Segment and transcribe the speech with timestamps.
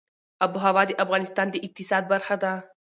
[0.43, 2.53] آب وهوا د افغانستان د اقتصاد برخه ده.